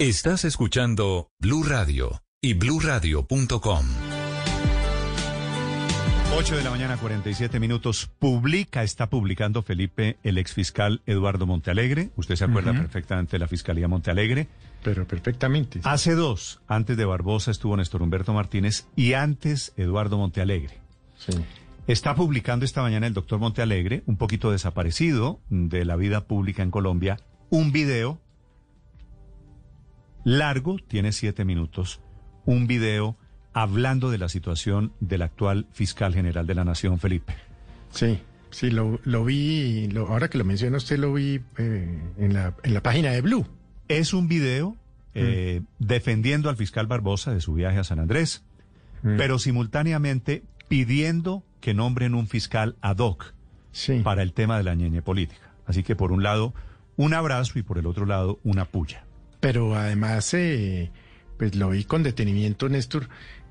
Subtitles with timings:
[0.00, 3.84] Estás escuchando Blue Radio y BlueRadio.com.
[6.36, 8.08] 8 de la mañana, 47 minutos.
[8.20, 12.10] Publica, está publicando Felipe, el exfiscal Eduardo Montealegre.
[12.14, 14.46] Usted se acuerda perfectamente de la Fiscalía Montealegre.
[14.84, 15.80] Pero perfectamente.
[15.82, 20.78] Hace dos, antes de Barbosa estuvo Néstor Humberto Martínez y antes Eduardo Montealegre.
[21.16, 21.32] Sí.
[21.88, 26.70] Está publicando esta mañana el doctor Montealegre, un poquito desaparecido de la vida pública en
[26.70, 27.16] Colombia,
[27.50, 28.20] un video
[30.24, 32.00] largo, tiene siete minutos,
[32.44, 33.16] un video
[33.52, 37.34] hablando de la situación del actual fiscal general de la Nación, Felipe.
[37.90, 38.18] Sí,
[38.50, 42.54] sí, lo, lo vi, lo- ahora que lo menciona usted, lo vi eh, en, la,
[42.62, 43.46] en la página de Blue.
[43.88, 44.76] Es un video
[45.14, 48.44] eh, defendiendo al fiscal Barbosa de su viaje a San Andrés,
[49.02, 53.32] pero simultáneamente pidiendo que nombren un fiscal ad hoc
[53.72, 54.00] Sí.
[54.00, 55.52] para el tema de la ñeñe política.
[55.66, 56.52] Así que por un lado,
[56.96, 59.04] un abrazo y por el otro lado, una puya.
[59.40, 60.90] Pero además, eh,
[61.36, 63.08] pues lo vi con detenimiento, Néstor,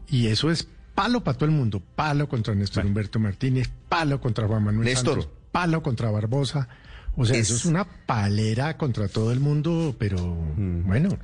[0.10, 1.82] y eso es palo para todo el mundo.
[1.96, 2.90] Palo contra Néstor Bueno.
[2.90, 5.22] Humberto Martínez, palo contra Juan Manuel Néstor.
[5.22, 6.68] Santos, palo contra Barbosa.
[7.16, 11.18] O sea, Es- eso es una palera contra todo el mundo, pero bueno.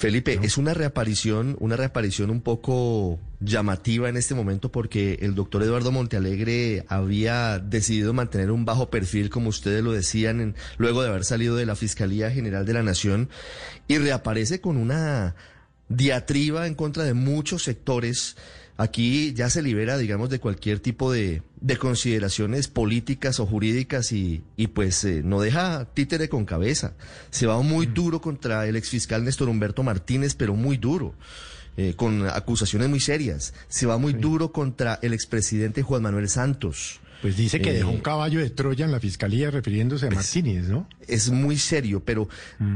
[0.00, 5.62] Felipe, es una reaparición, una reaparición un poco llamativa en este momento porque el doctor
[5.62, 11.10] Eduardo Montealegre había decidido mantener un bajo perfil, como ustedes lo decían, en- luego de
[11.10, 13.28] haber salido de la Fiscalía General de la Nación
[13.88, 15.34] y reaparece con una
[15.90, 18.36] diatriba en contra de muchos sectores.
[18.78, 24.42] Aquí ya se libera, digamos, de cualquier tipo de, de consideraciones políticas o jurídicas y,
[24.56, 26.94] y pues eh, no deja títere con cabeza.
[27.30, 31.14] Se va muy duro contra el exfiscal Néstor Humberto Martínez, pero muy duro,
[31.76, 33.52] eh, con acusaciones muy serias.
[33.68, 37.00] Se va muy duro contra el expresidente Juan Manuel Santos.
[37.22, 40.68] Pues dice que Eh, dejó un caballo de Troya en la fiscalía refiriéndose a Martínez,
[40.68, 40.88] ¿no?
[41.06, 42.28] Es muy serio, pero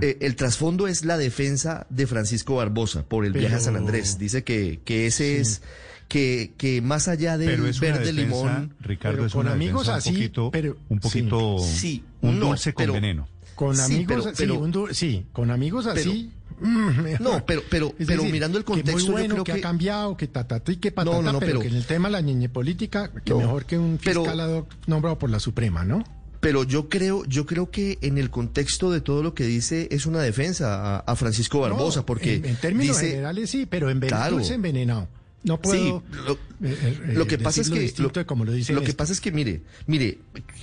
[0.03, 3.87] eh, el trasfondo es la defensa de Francisco Barbosa por el viaje a San Pero-
[3.87, 4.19] Andrés.
[4.19, 5.63] Dice que, que ese es,
[6.09, 9.53] que, que más allá Pero es una verde defensa, limón, Ricardo, pero es con una
[9.55, 13.29] amigos defensa así, un poquito, pero- un poquito, Sí, un no, dulce con pero- veneno.
[13.55, 16.31] Con Sí, amigos, pero- sí, pero- un sí, con amigos así.
[16.61, 17.17] Mm.
[17.21, 19.53] No, pero- pero- Es pero decir, mirando el que muy contexto, yo bueno, creo que,
[19.53, 21.85] que- ha cambiado, que tatatí, que patata, No, no, no, pero, pero- que en el
[21.87, 26.05] tema de la niñe política, que mejor que un fiscal nombrado por la Suprema, ¿no?
[26.41, 30.05] pero yo creo, yo creo que en el contexto de todo lo que dice es
[30.05, 33.99] una defensa a, a Francisco Barbosa, porque en, en términos dice, generales sí, pero en
[34.01, 34.37] Claro.
[34.37, 35.09] dulce envenenado.
[35.43, 36.03] No puedo.
[36.11, 38.97] Sí, lo, eh, eh, lo que pasa es que como lo que Néstor.
[38.97, 40.19] pasa es que mire, mire,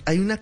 [0.06, 0.42] hay una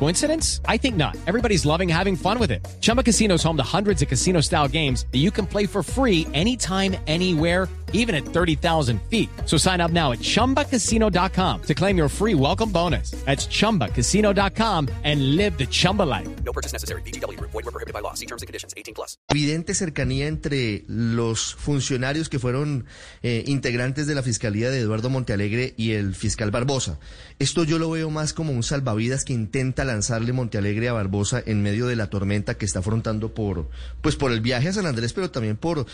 [0.00, 0.62] Coincidence?
[0.64, 1.14] I think not.
[1.26, 2.66] Everybody's loving having fun with it.
[2.80, 5.82] Chumba Casino is home to hundreds of casino style games that you can play for
[5.82, 9.28] free anytime, anywhere even at 30,000 feet.
[9.46, 13.12] So sign up now at ChumbaCasino.com to claim your free welcome bonus.
[13.24, 16.28] That's ChumbaCasino.com and live the Chumba life.
[16.44, 17.02] No purchase necessary.
[17.02, 17.52] VGW Group.
[17.52, 18.14] Void were prohibited by law.
[18.14, 18.74] See terms and conditions.
[18.76, 19.16] 18 plus.
[19.28, 22.86] evidente cercanía entre los funcionarios que fueron
[23.22, 26.98] eh, integrantes de la Fiscalía de Eduardo Montealegre y el fiscal Barbosa.
[27.38, 31.62] Esto yo lo veo más como un salvavidas que intenta lanzarle Montealegre a Barbosa en
[31.62, 33.68] medio de la tormenta que está afrontando por,
[34.00, 35.86] pues por el viaje a San Andrés, pero también por,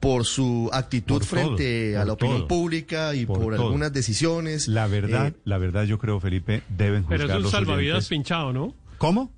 [0.00, 4.68] por su actitud Por todo, frente a la opinión todo, pública y por algunas decisiones.
[4.68, 7.94] La verdad, Eh, la verdad yo creo, Felipe, deben juzgar Pero es un los salvavidas
[7.96, 8.08] oyentes.
[8.08, 8.74] pinchado, ¿no?
[8.98, 9.32] ¿Cómo?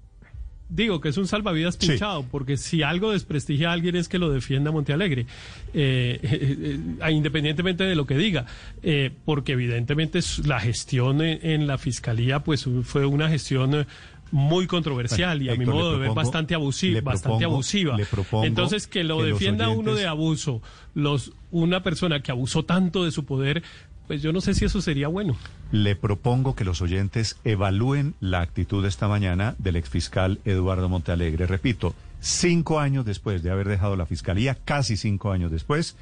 [0.68, 1.88] Digo que es un salvavidas Sí.
[1.88, 5.26] pinchado, porque si algo desprestigia a alguien es que lo defienda Montealegre,
[5.74, 8.46] eh, eh, eh, independientemente de lo que diga,
[8.82, 13.86] eh, porque evidentemente la gestión en, en la fiscalía pues fue una gestión
[14.32, 17.96] muy controversial y a mi Héctor, modo de ver bastante abusiva, bastante abusiva.
[18.42, 20.62] Entonces que lo que defienda uno de abuso,
[20.94, 23.62] los una persona que abusó tanto de su poder,
[24.06, 25.36] pues yo no sé si eso sería bueno.
[25.72, 31.46] Le propongo que los oyentes evalúen la actitud de esta mañana del exfiscal Eduardo Montealegre.
[31.46, 35.96] Repito, cinco años después de haber dejado la fiscalía, casi cinco años después,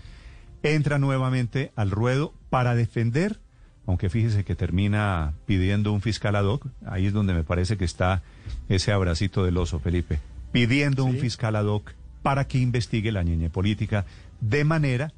[0.62, 3.39] entra nuevamente al ruedo para defender,
[3.87, 7.85] aunque fíjese que termina pidiendo un fiscal ad hoc, ahí es donde me parece que
[7.85, 8.23] está
[8.69, 10.21] ese abracito del oso, Felipe,
[10.53, 11.93] pidiendo un fiscal ad hoc
[12.23, 14.06] para que investigue la ñeñe política
[14.41, 15.12] de manera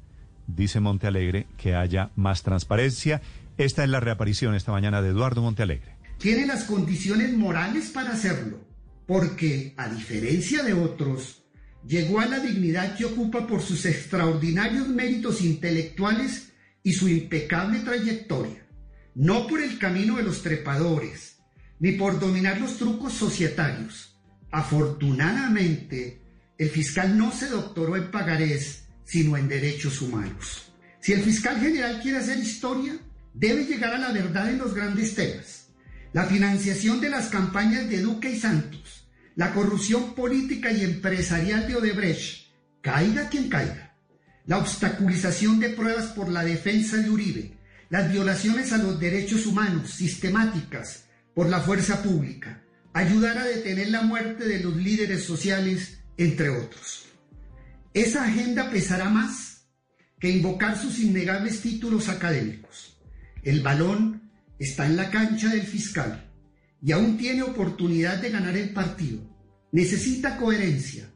[0.47, 3.21] dice Montealegre, que haya más transparencia.
[3.57, 5.95] Esta es la reaparición esta mañana de Eduardo Montealegre.
[6.17, 8.59] Tiene las condiciones morales para hacerlo,
[9.05, 11.43] porque, a diferencia de otros,
[11.85, 16.53] llegó a la dignidad que ocupa por sus extraordinarios méritos intelectuales
[16.83, 18.65] y su impecable trayectoria,
[19.13, 21.39] no por el camino de los trepadores,
[21.79, 24.17] ni por dominar los trucos societarios.
[24.51, 26.21] Afortunadamente,
[26.57, 30.73] el fiscal no se doctoró en pagarés, sino en derechos humanos.
[30.99, 32.97] Si el fiscal general quiere hacer historia,
[33.33, 35.69] debe llegar a la verdad en los grandes temas.
[36.11, 41.75] La financiación de las campañas de Duque y Santos, la corrupción política y empresarial de
[41.77, 42.47] Odebrecht,
[42.81, 43.95] caiga quien caiga,
[44.45, 47.57] la obstaculización de pruebas por la defensa de Uribe,
[47.89, 52.61] las violaciones a los derechos humanos sistemáticas por la fuerza pública,
[52.93, 57.06] ayudar a detener la muerte de los líderes sociales, entre otros.
[57.97, 59.65] Esa agenda pesará más
[60.19, 62.95] que invocar sus innegables títulos académicos.
[63.41, 64.29] El balón
[64.59, 66.31] está en la cancha del fiscal
[66.79, 69.19] y aún tiene oportunidad de ganar el partido.
[69.71, 71.11] Necesita coherencia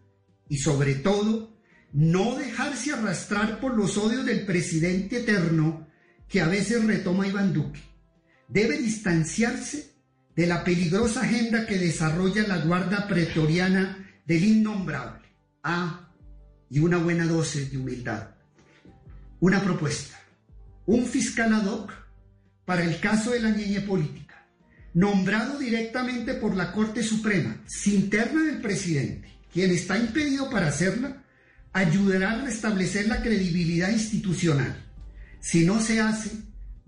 [0.49, 1.55] y sobre todo
[1.93, 5.87] no dejarse arrastrar por los odios del presidente eterno
[6.27, 7.81] que a veces retoma Iván Duque.
[8.47, 9.93] Debe distanciarse
[10.35, 15.27] de la peligrosa agenda que desarrolla la Guardia Pretoriana del Innombrable.
[15.61, 16.07] Ah,
[16.71, 18.29] y una buena dosis de humildad.
[19.41, 20.17] Una propuesta.
[20.85, 21.91] Un fiscal ad hoc
[22.65, 24.47] para el caso de la ñeñe política,
[24.93, 31.23] nombrado directamente por la Corte Suprema, sin terna del presidente, quien está impedido para hacerla,
[31.73, 34.85] ayudará a restablecer la credibilidad institucional.
[35.41, 36.31] Si no se hace,